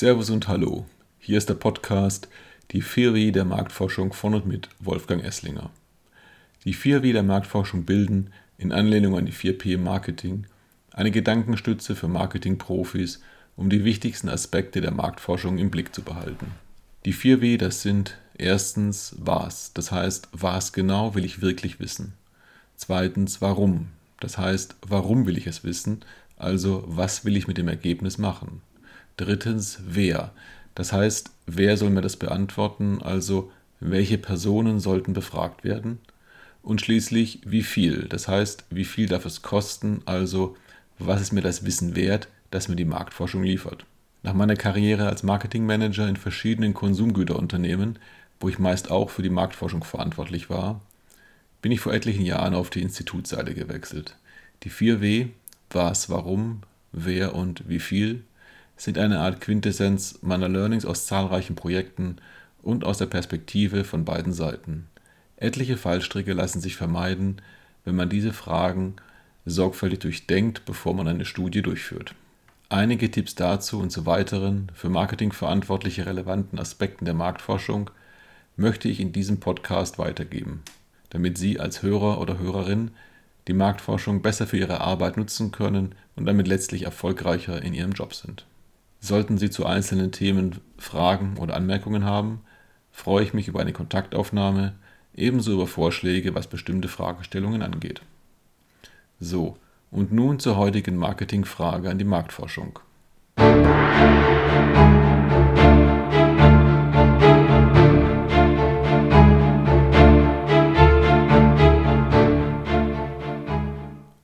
Servus 0.00 0.30
und 0.30 0.48
Hallo. 0.48 0.86
Hier 1.18 1.36
ist 1.36 1.50
der 1.50 1.54
Podcast 1.56 2.26
Die 2.70 2.82
4W 2.82 3.32
der 3.32 3.44
Marktforschung 3.44 4.14
von 4.14 4.32
und 4.32 4.46
mit 4.46 4.70
Wolfgang 4.78 5.22
Esslinger. 5.22 5.68
Die 6.64 6.74
4W 6.74 7.12
der 7.12 7.22
Marktforschung 7.22 7.84
bilden, 7.84 8.32
in 8.56 8.72
Anlehnung 8.72 9.18
an 9.18 9.26
die 9.26 9.34
4P 9.34 9.74
im 9.74 9.84
Marketing, 9.84 10.46
eine 10.90 11.10
Gedankenstütze 11.10 11.94
für 11.94 12.08
Marketingprofis, 12.08 13.20
um 13.56 13.68
die 13.68 13.84
wichtigsten 13.84 14.30
Aspekte 14.30 14.80
der 14.80 14.92
Marktforschung 14.92 15.58
im 15.58 15.70
Blick 15.70 15.94
zu 15.94 16.00
behalten. 16.00 16.46
Die 17.04 17.12
4W, 17.12 17.58
das 17.58 17.82
sind 17.82 18.16
erstens 18.38 19.14
was, 19.18 19.74
das 19.74 19.92
heißt, 19.92 20.30
was 20.32 20.72
genau 20.72 21.14
will 21.14 21.26
ich 21.26 21.42
wirklich 21.42 21.78
wissen. 21.78 22.14
Zweitens 22.74 23.42
warum, 23.42 23.88
das 24.18 24.38
heißt, 24.38 24.76
warum 24.80 25.26
will 25.26 25.36
ich 25.36 25.46
es 25.46 25.62
wissen, 25.62 26.00
also 26.38 26.84
was 26.86 27.26
will 27.26 27.36
ich 27.36 27.46
mit 27.46 27.58
dem 27.58 27.68
Ergebnis 27.68 28.16
machen. 28.16 28.62
Drittens, 29.20 29.80
wer. 29.86 30.32
Das 30.74 30.94
heißt, 30.94 31.30
wer 31.44 31.76
soll 31.76 31.90
mir 31.90 32.00
das 32.00 32.16
beantworten, 32.16 33.02
also 33.02 33.52
welche 33.78 34.16
Personen 34.16 34.80
sollten 34.80 35.12
befragt 35.12 35.62
werden. 35.62 35.98
Und 36.62 36.80
schließlich, 36.80 37.40
wie 37.44 37.62
viel. 37.62 38.06
Das 38.08 38.28
heißt, 38.28 38.64
wie 38.70 38.86
viel 38.86 39.08
darf 39.08 39.26
es 39.26 39.42
kosten, 39.42 40.00
also 40.06 40.56
was 40.98 41.20
ist 41.20 41.32
mir 41.32 41.42
das 41.42 41.66
Wissen 41.66 41.96
wert, 41.96 42.28
das 42.50 42.68
mir 42.68 42.76
die 42.76 42.86
Marktforschung 42.86 43.42
liefert. 43.42 43.84
Nach 44.22 44.32
meiner 44.32 44.56
Karriere 44.56 45.06
als 45.06 45.22
Marketingmanager 45.22 46.08
in 46.08 46.16
verschiedenen 46.16 46.72
Konsumgüterunternehmen, 46.72 47.98
wo 48.40 48.48
ich 48.48 48.58
meist 48.58 48.90
auch 48.90 49.10
für 49.10 49.22
die 49.22 49.28
Marktforschung 49.28 49.84
verantwortlich 49.84 50.48
war, 50.48 50.80
bin 51.60 51.72
ich 51.72 51.80
vor 51.80 51.92
etlichen 51.92 52.24
Jahren 52.24 52.54
auf 52.54 52.70
die 52.70 52.80
Institutsseite 52.80 53.52
gewechselt. 53.52 54.16
Die 54.62 54.70
4W, 54.70 55.28
was, 55.68 56.08
warum, 56.08 56.62
wer 56.92 57.34
und 57.34 57.68
wie 57.68 57.80
viel, 57.80 58.24
sind 58.80 58.96
eine 58.96 59.20
Art 59.20 59.42
Quintessenz 59.42 60.20
meiner 60.22 60.48
Learnings 60.48 60.86
aus 60.86 61.04
zahlreichen 61.04 61.54
Projekten 61.54 62.16
und 62.62 62.84
aus 62.84 62.96
der 62.96 63.06
Perspektive 63.06 63.84
von 63.84 64.06
beiden 64.06 64.32
Seiten. 64.32 64.86
Etliche 65.36 65.76
Fallstricke 65.76 66.32
lassen 66.32 66.60
sich 66.60 66.76
vermeiden, 66.76 67.42
wenn 67.84 67.94
man 67.94 68.08
diese 68.08 68.32
Fragen 68.32 68.96
sorgfältig 69.44 69.98
durchdenkt, 70.00 70.64
bevor 70.64 70.94
man 70.94 71.08
eine 71.08 71.26
Studie 71.26 71.60
durchführt. 71.60 72.14
Einige 72.70 73.10
Tipps 73.10 73.34
dazu 73.34 73.80
und 73.80 73.90
zu 73.90 74.06
weiteren 74.06 74.70
für 74.74 74.88
Marketing 74.88 75.32
verantwortliche 75.32 76.06
relevanten 76.06 76.58
Aspekten 76.58 77.04
der 77.04 77.14
Marktforschung 77.14 77.90
möchte 78.56 78.88
ich 78.88 79.00
in 79.00 79.12
diesem 79.12 79.40
Podcast 79.40 79.98
weitergeben, 79.98 80.62
damit 81.10 81.36
Sie 81.36 81.60
als 81.60 81.82
Hörer 81.82 82.18
oder 82.20 82.38
Hörerin 82.38 82.92
die 83.46 83.54
Marktforschung 83.54 84.22
besser 84.22 84.46
für 84.46 84.58
Ihre 84.58 84.80
Arbeit 84.80 85.16
nutzen 85.16 85.50
können 85.50 85.94
und 86.16 86.24
damit 86.26 86.48
letztlich 86.48 86.84
erfolgreicher 86.84 87.60
in 87.60 87.74
Ihrem 87.74 87.92
Job 87.92 88.14
sind. 88.14 88.46
Sollten 89.02 89.38
Sie 89.38 89.48
zu 89.48 89.64
einzelnen 89.64 90.12
Themen 90.12 90.60
Fragen 90.76 91.38
oder 91.38 91.56
Anmerkungen 91.56 92.04
haben, 92.04 92.42
freue 92.92 93.24
ich 93.24 93.32
mich 93.32 93.48
über 93.48 93.60
eine 93.60 93.72
Kontaktaufnahme, 93.72 94.74
ebenso 95.14 95.54
über 95.54 95.66
Vorschläge, 95.66 96.34
was 96.34 96.48
bestimmte 96.48 96.88
Fragestellungen 96.88 97.62
angeht. 97.62 98.02
So, 99.18 99.56
und 99.90 100.12
nun 100.12 100.38
zur 100.38 100.56
heutigen 100.56 100.96
Marketingfrage 100.96 101.88
an 101.88 101.96
die 101.96 102.04
Marktforschung. 102.04 102.78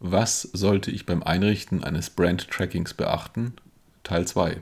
Was 0.01 0.43
sollte 0.43 0.91
ich 0.91 1.07
beim 1.07 1.23
Einrichten 1.23 1.83
eines 1.83 2.11
Brand-Trackings 2.11 2.93
beachten 2.93 3.55
Teil 4.07 4.25
2. 4.25 4.59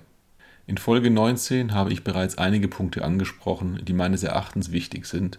In 0.66 0.78
Folge 0.78 1.10
19 1.10 1.75
habe 1.75 1.93
ich 1.93 2.03
bereits 2.03 2.38
einige 2.38 2.66
Punkte 2.66 3.05
angesprochen, 3.05 3.78
die 3.84 3.93
meines 3.93 4.22
Erachtens 4.22 4.72
wichtig 4.72 5.05
sind, 5.05 5.38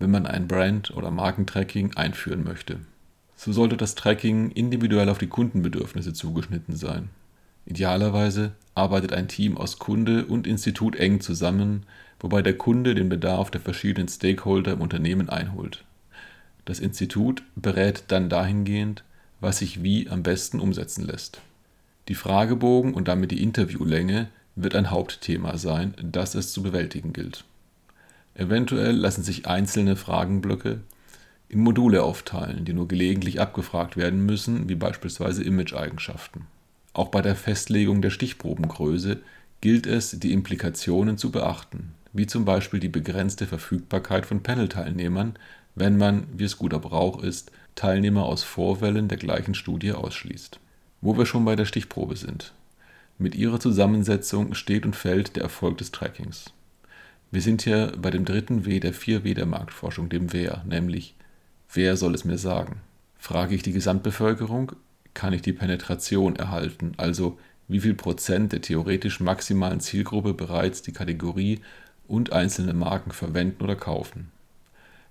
wenn 0.00 0.10
man 0.10 0.26
ein 0.26 0.48
Brand- 0.48 0.90
oder 0.96 1.12
Markentracking 1.12 1.94
einführen 1.94 2.42
möchte. 2.42 2.80
So 3.36 3.52
sollte 3.52 3.76
das 3.76 3.94
Tracking 3.94 4.50
individuell 4.50 5.08
auf 5.08 5.18
die 5.18 5.28
Kundenbedürfnisse 5.28 6.12
zugeschnitten 6.12 6.74
sein. 6.74 7.10
Idealerweise 7.64 8.50
arbeitet 8.74 9.12
ein 9.12 9.28
Team 9.28 9.56
aus 9.56 9.78
Kunde 9.78 10.26
und 10.26 10.48
Institut 10.48 10.96
eng 10.96 11.20
zusammen, 11.20 11.84
wobei 12.18 12.42
der 12.42 12.58
Kunde 12.58 12.96
den 12.96 13.08
Bedarf 13.08 13.52
der 13.52 13.60
verschiedenen 13.60 14.08
Stakeholder 14.08 14.72
im 14.72 14.80
Unternehmen 14.80 15.28
einholt. 15.28 15.84
Das 16.64 16.80
Institut 16.80 17.44
berät 17.54 18.02
dann 18.08 18.28
dahingehend, 18.28 19.04
was 19.40 19.58
sich 19.58 19.84
wie 19.84 20.10
am 20.10 20.24
besten 20.24 20.58
umsetzen 20.58 21.06
lässt. 21.06 21.40
Die 22.08 22.14
Fragebogen 22.14 22.94
und 22.94 23.08
damit 23.08 23.30
die 23.30 23.42
Interviewlänge 23.42 24.28
wird 24.56 24.74
ein 24.74 24.90
Hauptthema 24.90 25.56
sein, 25.56 25.94
das 26.02 26.34
es 26.34 26.52
zu 26.52 26.62
bewältigen 26.62 27.12
gilt. 27.12 27.44
Eventuell 28.34 28.94
lassen 28.94 29.22
sich 29.22 29.46
einzelne 29.46 29.96
Fragenblöcke 29.96 30.80
in 31.48 31.60
Module 31.60 32.02
aufteilen, 32.02 32.64
die 32.64 32.72
nur 32.72 32.88
gelegentlich 32.88 33.40
abgefragt 33.40 33.96
werden 33.96 34.26
müssen, 34.26 34.68
wie 34.68 34.74
beispielsweise 34.74 35.44
Image-Eigenschaften. 35.44 36.46
Auch 36.92 37.08
bei 37.08 37.22
der 37.22 37.36
Festlegung 37.36 38.02
der 38.02 38.10
Stichprobengröße 38.10 39.20
gilt 39.60 39.86
es, 39.86 40.18
die 40.18 40.32
Implikationen 40.32 41.16
zu 41.16 41.30
beachten, 41.30 41.92
wie 42.12 42.26
zum 42.26 42.44
Beispiel 42.44 42.80
die 42.80 42.88
begrenzte 42.88 43.46
Verfügbarkeit 43.46 44.26
von 44.26 44.42
Panel-Teilnehmern, 44.42 45.36
wenn 45.74 45.96
man, 45.96 46.26
wie 46.32 46.44
es 46.44 46.58
guter 46.58 46.78
Brauch 46.78 47.22
ist, 47.22 47.50
Teilnehmer 47.74 48.24
aus 48.24 48.42
Vorwellen 48.42 49.08
der 49.08 49.18
gleichen 49.18 49.54
Studie 49.54 49.92
ausschließt. 49.92 50.60
Wo 51.04 51.18
wir 51.18 51.26
schon 51.26 51.44
bei 51.44 51.54
der 51.54 51.66
Stichprobe 51.66 52.16
sind. 52.16 52.54
Mit 53.18 53.34
ihrer 53.34 53.60
Zusammensetzung 53.60 54.54
steht 54.54 54.86
und 54.86 54.96
fällt 54.96 55.36
der 55.36 55.42
Erfolg 55.42 55.76
des 55.76 55.92
Trackings. 55.92 56.46
Wir 57.30 57.42
sind 57.42 57.60
hier 57.60 57.92
bei 57.98 58.10
dem 58.10 58.24
dritten 58.24 58.64
W 58.64 58.80
der 58.80 58.94
vier 58.94 59.22
W 59.22 59.34
der 59.34 59.44
Marktforschung, 59.44 60.08
dem 60.08 60.32
Wer, 60.32 60.64
nämlich 60.66 61.14
wer 61.70 61.98
soll 61.98 62.14
es 62.14 62.24
mir 62.24 62.38
sagen? 62.38 62.80
Frage 63.18 63.54
ich 63.54 63.62
die 63.62 63.72
Gesamtbevölkerung, 63.72 64.72
kann 65.12 65.34
ich 65.34 65.42
die 65.42 65.52
Penetration 65.52 66.36
erhalten, 66.36 66.94
also 66.96 67.38
wie 67.68 67.80
viel 67.80 67.94
Prozent 67.94 68.52
der 68.52 68.62
theoretisch 68.62 69.20
maximalen 69.20 69.80
Zielgruppe 69.80 70.32
bereits 70.32 70.80
die 70.80 70.92
Kategorie 70.92 71.60
und 72.08 72.32
einzelne 72.32 72.72
Marken 72.72 73.10
verwenden 73.10 73.62
oder 73.62 73.76
kaufen. 73.76 74.30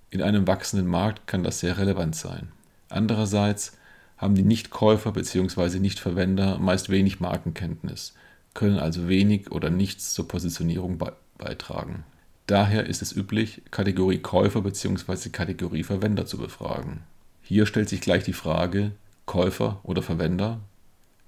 In 0.09 0.23
einem 0.23 0.47
wachsenden 0.47 0.87
Markt 0.87 1.27
kann 1.27 1.43
das 1.43 1.59
sehr 1.59 1.77
relevant 1.77 2.15
sein. 2.15 2.47
Andererseits 2.89 3.77
haben 4.23 4.35
die 4.35 4.43
Nichtkäufer 4.43 5.11
bzw. 5.11 5.79
Nichtverwender 5.79 6.57
meist 6.57 6.89
wenig 6.89 7.19
Markenkenntnis, 7.19 8.13
können 8.53 8.79
also 8.79 9.07
wenig 9.07 9.51
oder 9.51 9.69
nichts 9.69 10.13
zur 10.13 10.27
Positionierung 10.27 10.99
beitragen. 11.37 12.03
Daher 12.47 12.87
ist 12.87 13.01
es 13.01 13.15
üblich, 13.15 13.61
Kategorie 13.71 14.19
Käufer 14.19 14.61
bzw. 14.61 15.29
Kategorie 15.29 15.83
Verwender 15.83 16.25
zu 16.25 16.37
befragen. 16.37 17.01
Hier 17.41 17.65
stellt 17.65 17.89
sich 17.89 18.01
gleich 18.01 18.23
die 18.23 18.33
Frage, 18.33 18.91
Käufer 19.25 19.79
oder 19.83 20.01
Verwender? 20.01 20.59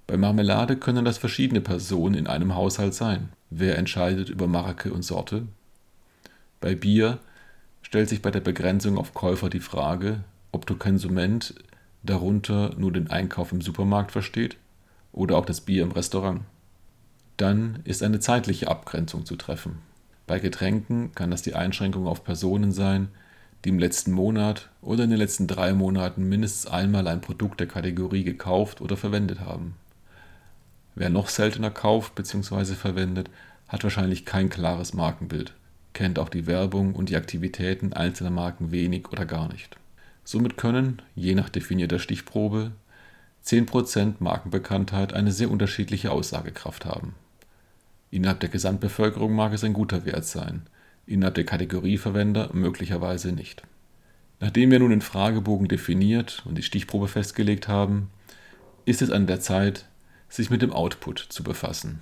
Bei 0.06 0.16
Marmelade 0.16 0.76
können 0.76 1.04
das 1.04 1.18
verschiedene 1.18 1.60
Personen 1.60 2.14
in 2.14 2.26
einem 2.26 2.54
Haushalt 2.54 2.94
sein. 2.94 3.30
Wer 3.50 3.76
entscheidet 3.76 4.30
über 4.30 4.46
Marke 4.46 4.92
und 4.92 5.02
Sorte? 5.02 5.46
Bei 6.60 6.74
Bier 6.74 7.18
stellt 7.82 8.08
sich 8.08 8.22
bei 8.22 8.30
der 8.30 8.40
Begrenzung 8.40 8.98
auf 8.98 9.14
Käufer 9.14 9.50
die 9.50 9.60
Frage, 9.60 10.24
ob 10.52 10.66
du 10.66 10.76
Konsument 10.76 11.54
darunter 12.06 12.74
nur 12.76 12.92
den 12.92 13.10
Einkauf 13.10 13.52
im 13.52 13.60
Supermarkt 13.60 14.12
versteht 14.12 14.56
oder 15.12 15.36
auch 15.36 15.46
das 15.46 15.60
Bier 15.60 15.82
im 15.82 15.92
Restaurant. 15.92 16.42
Dann 17.36 17.80
ist 17.84 18.02
eine 18.02 18.20
zeitliche 18.20 18.68
Abgrenzung 18.68 19.26
zu 19.26 19.36
treffen. 19.36 19.78
Bei 20.26 20.38
Getränken 20.38 21.12
kann 21.14 21.30
das 21.30 21.42
die 21.42 21.54
Einschränkung 21.54 22.06
auf 22.06 22.24
Personen 22.24 22.72
sein, 22.72 23.08
die 23.64 23.70
im 23.70 23.78
letzten 23.78 24.12
Monat 24.12 24.70
oder 24.80 25.04
in 25.04 25.10
den 25.10 25.18
letzten 25.18 25.46
drei 25.46 25.72
Monaten 25.72 26.28
mindestens 26.28 26.70
einmal 26.70 27.06
ein 27.08 27.20
Produkt 27.20 27.60
der 27.60 27.66
Kategorie 27.66 28.24
gekauft 28.24 28.80
oder 28.80 28.96
verwendet 28.96 29.40
haben. 29.40 29.74
Wer 30.94 31.10
noch 31.10 31.28
seltener 31.28 31.70
kauft 31.70 32.14
bzw. 32.14 32.74
verwendet, 32.74 33.28
hat 33.68 33.82
wahrscheinlich 33.82 34.24
kein 34.24 34.48
klares 34.48 34.94
Markenbild, 34.94 35.52
kennt 35.92 36.18
auch 36.18 36.28
die 36.28 36.46
Werbung 36.46 36.94
und 36.94 37.08
die 37.08 37.16
Aktivitäten 37.16 37.92
einzelner 37.92 38.30
Marken 38.30 38.70
wenig 38.70 39.08
oder 39.10 39.26
gar 39.26 39.52
nicht. 39.52 39.76
Somit 40.26 40.56
können, 40.56 41.02
je 41.14 41.36
nach 41.36 41.48
definierter 41.48 42.00
Stichprobe, 42.00 42.72
10% 43.44 44.14
Markenbekanntheit 44.18 45.12
eine 45.12 45.30
sehr 45.30 45.52
unterschiedliche 45.52 46.10
Aussagekraft 46.10 46.84
haben. 46.84 47.14
Innerhalb 48.10 48.40
der 48.40 48.48
Gesamtbevölkerung 48.48 49.32
mag 49.32 49.52
es 49.52 49.62
ein 49.62 49.72
guter 49.72 50.04
Wert 50.04 50.24
sein, 50.24 50.62
innerhalb 51.06 51.36
der 51.36 51.44
Kategorieverwender 51.44 52.50
möglicherweise 52.54 53.30
nicht. 53.30 53.62
Nachdem 54.40 54.72
wir 54.72 54.80
nun 54.80 54.90
den 54.90 55.00
Fragebogen 55.00 55.68
definiert 55.68 56.42
und 56.44 56.58
die 56.58 56.64
Stichprobe 56.64 57.06
festgelegt 57.06 57.68
haben, 57.68 58.10
ist 58.84 59.02
es 59.02 59.12
an 59.12 59.28
der 59.28 59.38
Zeit, 59.38 59.86
sich 60.28 60.50
mit 60.50 60.60
dem 60.60 60.72
Output 60.72 61.20
zu 61.20 61.44
befassen. 61.44 62.00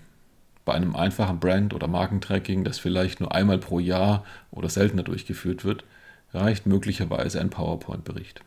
Bei 0.64 0.72
einem 0.72 0.96
einfachen 0.96 1.40
Brand- 1.40 1.74
oder 1.74 1.88
Markentracking, 1.88 2.64
das 2.64 2.78
vielleicht 2.78 3.20
nur 3.20 3.34
einmal 3.34 3.58
pro 3.58 3.80
Jahr 3.80 4.24
oder 4.50 4.70
seltener 4.70 5.02
durchgeführt 5.02 5.66
wird, 5.66 5.84
reicht 6.34 6.66
möglicherweise 6.66 7.40
ein 7.40 7.50
PowerPoint-Bericht. 7.50 8.40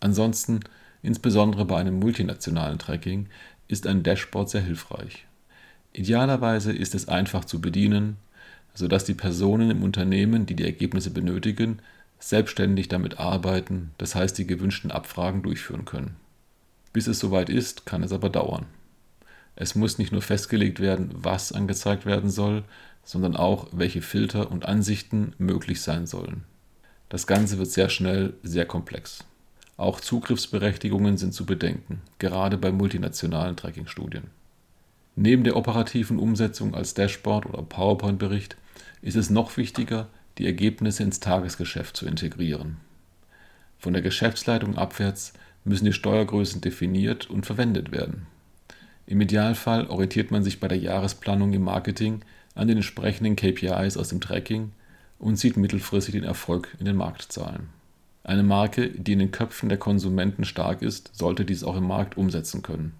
Ansonsten, 0.00 0.60
insbesondere 1.02 1.64
bei 1.64 1.78
einem 1.78 1.98
multinationalen 1.98 2.78
Tracking, 2.78 3.28
ist 3.68 3.86
ein 3.86 4.02
Dashboard 4.02 4.50
sehr 4.50 4.62
hilfreich. 4.62 5.26
Idealerweise 5.92 6.72
ist 6.72 6.94
es 6.94 7.08
einfach 7.08 7.44
zu 7.44 7.60
bedienen, 7.60 8.18
sodass 8.74 9.04
die 9.04 9.14
Personen 9.14 9.70
im 9.70 9.82
Unternehmen, 9.82 10.44
die 10.44 10.54
die 10.54 10.64
Ergebnisse 10.64 11.10
benötigen, 11.10 11.78
selbstständig 12.18 12.88
damit 12.88 13.18
arbeiten, 13.18 13.92
das 13.98 14.14
heißt 14.14 14.36
die 14.38 14.46
gewünschten 14.46 14.90
Abfragen 14.90 15.42
durchführen 15.42 15.84
können. 15.84 16.16
Bis 16.92 17.06
es 17.06 17.18
soweit 17.18 17.48
ist, 17.48 17.86
kann 17.86 18.02
es 18.02 18.12
aber 18.12 18.28
dauern. 18.28 18.66
Es 19.54 19.74
muss 19.74 19.98
nicht 19.98 20.12
nur 20.12 20.22
festgelegt 20.22 20.80
werden, 20.80 21.10
was 21.12 21.52
angezeigt 21.52 22.04
werden 22.04 22.30
soll, 22.30 22.64
sondern 23.04 23.36
auch, 23.36 23.68
welche 23.72 24.02
Filter 24.02 24.50
und 24.50 24.66
Ansichten 24.66 25.32
möglich 25.38 25.80
sein 25.80 26.06
sollen. 26.06 26.44
Das 27.08 27.26
Ganze 27.26 27.58
wird 27.58 27.70
sehr 27.70 27.88
schnell 27.88 28.34
sehr 28.42 28.66
komplex. 28.66 29.24
Auch 29.76 30.00
Zugriffsberechtigungen 30.00 31.18
sind 31.18 31.34
zu 31.34 31.46
bedenken, 31.46 32.00
gerade 32.18 32.56
bei 32.56 32.72
multinationalen 32.72 33.56
Tracking-Studien. 33.56 34.24
Neben 35.14 35.44
der 35.44 35.56
operativen 35.56 36.18
Umsetzung 36.18 36.74
als 36.74 36.94
Dashboard 36.94 37.46
oder 37.46 37.62
PowerPoint-Bericht 37.62 38.56
ist 39.02 39.16
es 39.16 39.30
noch 39.30 39.56
wichtiger, 39.56 40.08
die 40.38 40.46
Ergebnisse 40.46 41.02
ins 41.02 41.20
Tagesgeschäft 41.20 41.96
zu 41.96 42.06
integrieren. 42.06 42.78
Von 43.78 43.92
der 43.92 44.02
Geschäftsleitung 44.02 44.76
abwärts 44.76 45.32
müssen 45.64 45.84
die 45.84 45.92
Steuergrößen 45.92 46.60
definiert 46.60 47.30
und 47.30 47.46
verwendet 47.46 47.92
werden. 47.92 48.26
Im 49.06 49.20
Idealfall 49.20 49.86
orientiert 49.86 50.30
man 50.30 50.42
sich 50.42 50.58
bei 50.58 50.68
der 50.68 50.78
Jahresplanung 50.78 51.52
im 51.52 51.62
Marketing 51.62 52.22
an 52.54 52.68
den 52.68 52.78
entsprechenden 52.78 53.36
KPIs 53.36 53.96
aus 53.96 54.08
dem 54.08 54.20
Tracking 54.20 54.72
und 55.18 55.36
sieht 55.36 55.56
mittelfristig 55.56 56.14
den 56.14 56.24
Erfolg 56.24 56.76
in 56.78 56.86
den 56.86 56.96
Marktzahlen. 56.96 57.68
Eine 58.24 58.42
Marke, 58.42 58.88
die 58.90 59.12
in 59.12 59.20
den 59.20 59.30
Köpfen 59.30 59.68
der 59.68 59.78
Konsumenten 59.78 60.44
stark 60.44 60.82
ist, 60.82 61.10
sollte 61.16 61.44
dies 61.44 61.62
auch 61.62 61.76
im 61.76 61.86
Markt 61.86 62.16
umsetzen 62.16 62.62
können. 62.62 62.94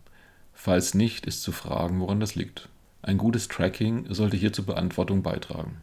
Falls 0.55 0.95
nicht, 0.95 1.27
ist 1.27 1.43
zu 1.43 1.53
fragen, 1.53 2.01
woran 2.01 2.21
das 2.21 2.35
liegt. 2.35 2.69
Ein 3.03 3.19
gutes 3.19 3.49
Tracking 3.49 4.07
sollte 4.13 4.37
hier 4.37 4.53
zur 4.53 4.67
Beantwortung 4.67 5.23
beitragen. 5.23 5.77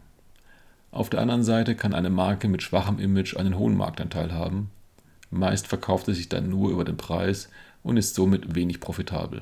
Auf 0.91 1.09
der 1.09 1.21
anderen 1.21 1.43
Seite 1.43 1.75
kann 1.75 1.93
eine 1.93 2.09
Marke 2.09 2.47
mit 2.47 2.63
schwachem 2.63 2.99
Image 2.99 3.35
einen 3.35 3.57
hohen 3.57 3.75
Marktanteil 3.75 4.31
haben. 4.31 4.71
Meist 5.29 5.67
verkauft 5.67 6.05
sie 6.05 6.13
sich 6.13 6.29
dann 6.29 6.49
nur 6.49 6.71
über 6.71 6.85
den 6.85 6.97
Preis 6.97 7.49
und 7.81 7.97
ist 7.97 8.15
somit 8.15 8.55
wenig 8.55 8.79
profitabel. 8.79 9.41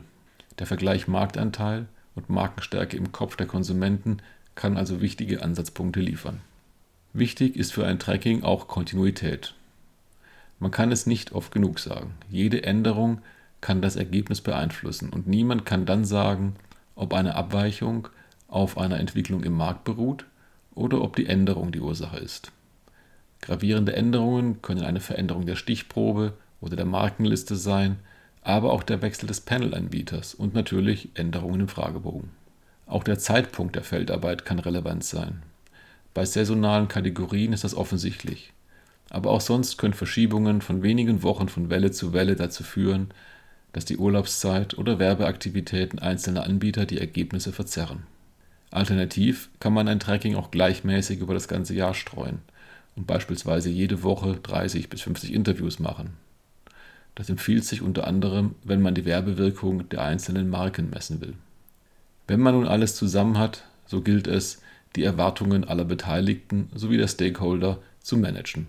Der 0.59 0.67
Vergleich 0.67 1.07
Marktanteil 1.07 1.87
und 2.15 2.29
Markenstärke 2.29 2.97
im 2.97 3.11
Kopf 3.11 3.35
der 3.35 3.47
Konsumenten 3.47 4.17
kann 4.55 4.77
also 4.77 5.01
wichtige 5.01 5.43
Ansatzpunkte 5.43 5.99
liefern. 5.99 6.41
Wichtig 7.13 7.57
ist 7.57 7.73
für 7.73 7.85
ein 7.85 7.99
Tracking 7.99 8.43
auch 8.43 8.69
Kontinuität. 8.69 9.53
Man 10.59 10.71
kann 10.71 10.93
es 10.93 11.05
nicht 11.05 11.33
oft 11.33 11.51
genug 11.51 11.79
sagen. 11.79 12.13
Jede 12.29 12.63
Änderung 12.63 13.21
kann 13.59 13.81
das 13.81 13.97
Ergebnis 13.97 14.39
beeinflussen 14.39 15.09
und 15.09 15.27
niemand 15.27 15.65
kann 15.65 15.85
dann 15.85 16.05
sagen, 16.05 16.55
ob 16.95 17.13
eine 17.13 17.35
Abweichung 17.35 18.07
auf 18.47 18.77
einer 18.77 18.99
Entwicklung 18.99 19.43
im 19.43 19.53
Markt 19.53 19.83
beruht 19.83 20.25
oder 20.73 21.01
ob 21.01 21.17
die 21.17 21.25
Änderung 21.25 21.73
die 21.73 21.81
Ursache 21.81 22.17
ist. 22.17 22.51
Gravierende 23.41 23.93
Änderungen 23.93 24.61
können 24.61 24.83
eine 24.83 25.01
Veränderung 25.01 25.45
der 25.45 25.55
Stichprobe 25.55 26.33
oder 26.61 26.77
der 26.77 26.85
Markenliste 26.85 27.57
sein, 27.57 27.99
aber 28.41 28.71
auch 28.71 28.83
der 28.83 29.01
Wechsel 29.01 29.27
des 29.27 29.41
Panelanbieters 29.41 30.33
und 30.33 30.53
natürlich 30.53 31.09
Änderungen 31.15 31.61
im 31.61 31.67
Fragebogen. 31.67 32.29
Auch 32.85 33.03
der 33.03 33.19
Zeitpunkt 33.19 33.75
der 33.75 33.83
Feldarbeit 33.83 34.45
kann 34.45 34.59
relevant 34.59 35.03
sein. 35.03 35.43
Bei 36.13 36.25
saisonalen 36.25 36.87
Kategorien 36.87 37.53
ist 37.53 37.63
das 37.63 37.75
offensichtlich. 37.75 38.51
Aber 39.09 39.31
auch 39.31 39.41
sonst 39.41 39.77
können 39.77 39.93
Verschiebungen 39.93 40.61
von 40.61 40.83
wenigen 40.83 41.23
Wochen 41.23 41.49
von 41.49 41.69
Welle 41.69 41.91
zu 41.91 42.13
Welle 42.13 42.35
dazu 42.35 42.63
führen, 42.63 43.13
dass 43.73 43.85
die 43.85 43.97
Urlaubszeit 43.97 44.77
oder 44.77 44.99
Werbeaktivitäten 44.99 45.99
einzelner 45.99 46.43
Anbieter 46.43 46.85
die 46.85 46.99
Ergebnisse 46.99 47.51
verzerren. 47.51 48.03
Alternativ 48.69 49.49
kann 49.59 49.73
man 49.73 49.87
ein 49.87 49.99
Tracking 49.99 50.35
auch 50.35 50.51
gleichmäßig 50.51 51.19
über 51.19 51.33
das 51.33 51.47
ganze 51.47 51.73
Jahr 51.73 51.93
streuen 51.93 52.39
und 52.95 53.07
beispielsweise 53.07 53.69
jede 53.69 54.03
Woche 54.03 54.39
30 54.41 54.89
bis 54.89 55.01
50 55.01 55.33
Interviews 55.33 55.79
machen. 55.79 56.11
Das 57.15 57.29
empfiehlt 57.29 57.65
sich 57.65 57.81
unter 57.81 58.07
anderem, 58.07 58.55
wenn 58.63 58.81
man 58.81 58.95
die 58.95 59.05
Werbewirkung 59.05 59.89
der 59.89 60.01
einzelnen 60.03 60.49
Marken 60.49 60.89
messen 60.89 61.19
will. 61.19 61.33
Wenn 62.27 62.39
man 62.39 62.55
nun 62.55 62.67
alles 62.67 62.95
zusammen 62.95 63.37
hat, 63.37 63.65
so 63.85 64.01
gilt 64.01 64.27
es, 64.27 64.61
die 64.95 65.03
Erwartungen 65.03 65.63
aller 65.63 65.85
Beteiligten 65.85 66.69
sowie 66.75 66.97
der 66.97 67.07
Stakeholder 67.07 67.79
zu 68.01 68.17
managen. 68.17 68.67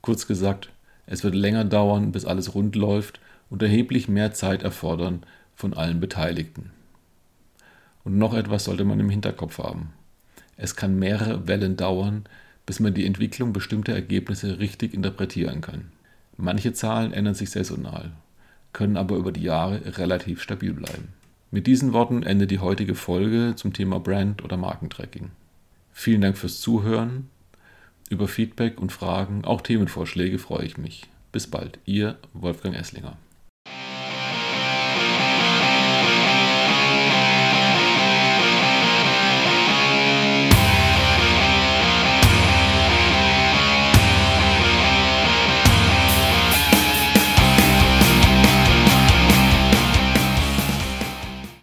Kurz 0.00 0.26
gesagt, 0.26 0.70
es 1.06 1.24
wird 1.24 1.34
länger 1.34 1.64
dauern, 1.64 2.12
bis 2.12 2.24
alles 2.24 2.54
rund 2.54 2.76
läuft 2.76 3.20
und 3.48 3.62
erheblich 3.62 4.08
mehr 4.08 4.32
Zeit 4.32 4.62
erfordern 4.62 5.22
von 5.54 5.74
allen 5.74 6.00
Beteiligten. 6.00 6.70
Und 8.04 8.16
noch 8.16 8.34
etwas 8.34 8.64
sollte 8.64 8.84
man 8.84 9.00
im 9.00 9.10
Hinterkopf 9.10 9.58
haben. 9.58 9.92
Es 10.56 10.76
kann 10.76 10.98
mehrere 10.98 11.48
Wellen 11.48 11.76
dauern, 11.76 12.24
bis 12.66 12.80
man 12.80 12.94
die 12.94 13.06
Entwicklung 13.06 13.52
bestimmter 13.52 13.92
Ergebnisse 13.92 14.58
richtig 14.58 14.94
interpretieren 14.94 15.60
kann. 15.60 15.90
Manche 16.36 16.72
Zahlen 16.72 17.12
ändern 17.12 17.34
sich 17.34 17.50
saisonal, 17.50 18.12
können 18.72 18.96
aber 18.96 19.16
über 19.16 19.32
die 19.32 19.42
Jahre 19.42 19.98
relativ 19.98 20.40
stabil 20.42 20.72
bleiben. 20.72 21.08
Mit 21.52 21.66
diesen 21.66 21.92
Worten 21.92 22.22
endet 22.22 22.52
die 22.52 22.60
heutige 22.60 22.94
Folge 22.94 23.54
zum 23.56 23.72
Thema 23.72 23.98
Brand- 23.98 24.44
oder 24.44 24.56
Markentracking. 24.56 25.30
Vielen 25.92 26.20
Dank 26.20 26.38
fürs 26.38 26.60
Zuhören. 26.60 27.28
Über 28.08 28.28
Feedback 28.28 28.80
und 28.80 28.92
Fragen, 28.92 29.44
auch 29.44 29.60
Themenvorschläge 29.60 30.38
freue 30.38 30.64
ich 30.64 30.78
mich. 30.78 31.08
Bis 31.32 31.48
bald, 31.48 31.78
Ihr 31.84 32.18
Wolfgang 32.34 32.76
Esslinger. 32.76 33.16